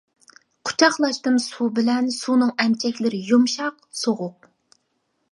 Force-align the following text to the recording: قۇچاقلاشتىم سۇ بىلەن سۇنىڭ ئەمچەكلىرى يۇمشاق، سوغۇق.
قۇچاقلاشتىم 0.67 1.35
سۇ 1.43 1.67
بىلەن 1.79 2.07
سۇنىڭ 2.15 2.53
ئەمچەكلىرى 2.63 3.19
يۇمشاق، 3.33 3.77
سوغۇق. 4.01 4.49